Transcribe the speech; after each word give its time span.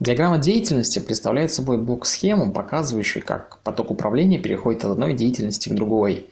Диаграмма 0.00 0.38
деятельности 0.38 1.00
представляет 1.00 1.52
собой 1.52 1.76
блок-схему, 1.78 2.52
показывающую, 2.52 3.24
как 3.24 3.58
поток 3.64 3.90
управления 3.90 4.38
переходит 4.38 4.84
от 4.84 4.92
одной 4.92 5.12
деятельности 5.12 5.68
к 5.68 5.74
другой. 5.74 6.30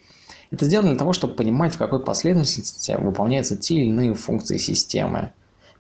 Это 0.53 0.66
сделано 0.66 0.90
для 0.90 0.98
того, 0.98 1.12
чтобы 1.12 1.35
понимать, 1.35 1.74
в 1.74 1.79
какой 1.79 2.00
последовательности 2.04 2.96
выполняются 2.96 3.56
те 3.56 3.74
или 3.74 3.87
иные 3.87 4.14
функции 4.14 4.58
системы. 4.58 5.32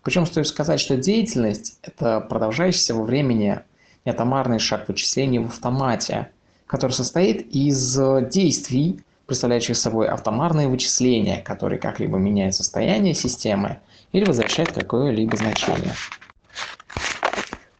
Причем 0.02 0.26
стоит 0.26 0.48
сказать, 0.48 0.80
что 0.80 0.96
деятельность– 0.96 1.78
это 1.82 2.20
продолжающийся 2.20 2.94
во 2.94 3.04
времени 3.04 3.60
неатомарный 4.04 4.58
шаг 4.58 4.88
вычислений 4.88 5.38
в 5.38 5.46
автомате, 5.46 6.30
который 6.66 6.92
состоит 6.92 7.46
из 7.54 7.96
действий, 8.32 9.00
представляющих 9.26 9.76
собой 9.76 10.08
автомарные 10.08 10.66
вычисления, 10.66 11.40
которые 11.40 11.78
как-либо 11.78 12.18
меняют 12.18 12.56
состояние 12.56 13.14
системы 13.14 13.78
или 14.10 14.24
возвращают 14.24 14.72
какое-либо 14.72 15.36
значение. 15.36 15.92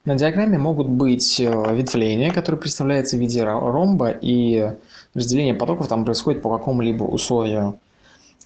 На 0.07 0.15
диаграмме 0.15 0.57
могут 0.57 0.89
быть 0.89 1.41
э, 1.41 1.75
ветвления, 1.75 2.31
которые 2.31 2.61
представляются 2.61 3.17
в 3.17 3.21
виде 3.21 3.43
ромба, 3.43 4.11
и 4.11 4.71
разделение 5.15 5.53
потоков 5.53 5.89
там 5.89 6.05
происходит 6.05 6.43
по 6.43 6.57
какому-либо 6.57 7.03
условию. 7.03 7.81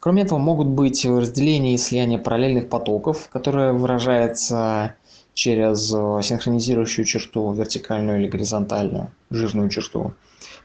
Кроме 0.01 0.23
этого, 0.23 0.39
могут 0.39 0.69
быть 0.69 1.05
разделения 1.05 1.75
и 1.75 1.77
слияния 1.77 2.19
параллельных 2.19 2.71
потоков, 2.71 3.29
которое 3.31 3.75
выражается 3.75 4.95
через 5.35 5.93
э, 5.93 6.23
синхронизирующую 6.23 7.05
черту, 7.05 7.53
вертикальную 7.53 8.21
или 8.21 8.29
горизонтальную, 8.29 9.11
жирную 9.29 9.69
черту. 9.69 10.15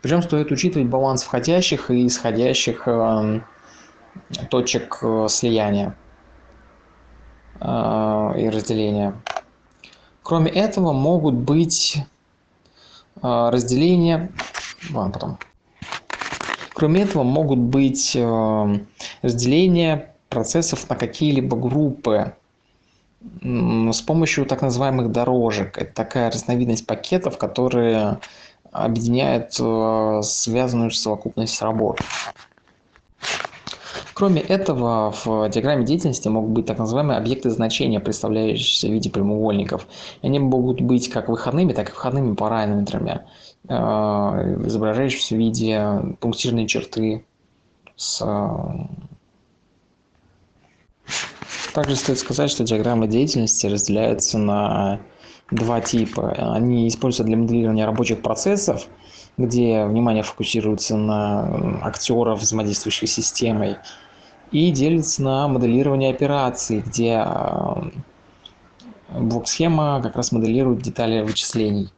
Причем 0.01 0.23
стоит 0.23 0.49
учитывать 0.49 0.87
баланс 0.87 1.23
входящих 1.23 1.91
и 1.91 2.07
исходящих 2.07 2.87
эм, 2.87 3.43
точек 4.49 4.99
э, 5.01 5.27
слияния 5.29 5.97
и 7.61 8.49
разделения. 8.49 9.13
Кроме 10.25 10.49
этого 10.49 10.91
могут 10.91 11.35
быть 11.35 11.97
а, 13.21 13.51
разделения, 13.51 14.31
ладно, 14.91 15.13
потом. 15.13 15.37
Кроме 16.73 17.03
этого 17.03 17.21
могут 17.21 17.59
быть 17.59 18.17
а, 18.19 18.75
разделения 19.21 20.15
процессов 20.29 20.89
на 20.89 20.95
какие-либо 20.95 21.55
группы 21.55 22.33
с 23.21 24.01
помощью 24.01 24.47
так 24.47 24.63
называемых 24.63 25.11
дорожек. 25.11 25.77
Это 25.77 25.93
такая 25.93 26.31
разновидность 26.31 26.87
пакетов, 26.87 27.37
которые 27.37 28.19
объединяют 28.71 29.55
а, 29.59 30.23
связанную 30.23 30.89
совокупность 30.89 31.61
работ. 31.61 32.01
Кроме 34.15 34.39
этого, 34.41 35.11
в 35.11 35.49
диаграмме 35.49 35.83
деятельности 35.83 36.29
могут 36.29 36.51
быть 36.51 36.65
так 36.65 36.77
называемые 36.77 37.17
объекты 37.17 37.49
значения, 37.49 37.99
представляющиеся 37.99 38.87
в 38.87 38.91
виде 38.91 39.09
прямоугольников. 39.09 39.85
Они 40.21 40.39
могут 40.39 40.79
быть 40.79 41.09
как 41.09 41.27
выходными, 41.27 41.73
так 41.73 41.89
и 41.89 41.91
входными 41.91 42.33
параметрами, 42.33 43.25
э, 43.67 43.73
изображающиеся 43.73 45.35
в 45.35 45.37
виде 45.37 46.15
пунктирной 46.21 46.65
черты 46.65 47.25
с 47.97 48.25
также 51.73 51.97
стоит 51.97 52.17
сказать, 52.17 52.49
что 52.49 52.63
диаграммы 52.63 53.09
деятельности 53.09 53.67
разделяются 53.67 54.37
на 54.37 55.01
два 55.51 55.81
типа. 55.81 56.31
Они 56.53 56.87
используются 56.87 57.25
для 57.25 57.35
моделирования 57.35 57.85
рабочих 57.85 58.21
процессов, 58.21 58.87
где 59.37 59.83
внимание 59.83 60.23
фокусируется 60.23 60.95
на 60.95 61.81
актеров, 61.85 62.39
взаимодействующих 62.39 63.09
с 63.09 63.13
системой, 63.13 63.75
и 64.55 64.71
делится 64.71 65.21
на 65.21 65.49
моделирование 65.49 66.11
операций, 66.11 66.79
где 66.79 67.21
блок-схема 69.09 69.99
как 70.01 70.15
раз 70.15 70.31
моделирует 70.31 70.81
детали 70.81 71.21
вычислений. 71.21 71.89